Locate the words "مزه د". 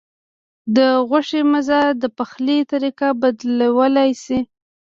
1.51-2.03